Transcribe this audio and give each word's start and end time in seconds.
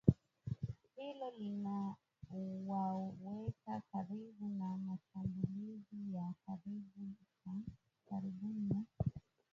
Hilo 0.95 1.31
linawaweka 1.37 3.81
karibu 3.91 4.49
na 4.59 4.77
mashambulizi 4.77 6.13
ya 6.15 6.33
karibuni 8.05 8.69
ya 8.73 8.83